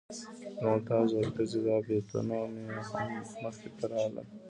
د 0.57 0.59
ممتاز 0.69 1.07
اورکزي 1.15 1.59
دا 1.67 1.77
بیتونه 1.85 2.37
مې 2.53 2.63
هم 2.71 3.25
مخې 3.43 3.69
ته 3.77 3.85
راغلل. 3.91 4.27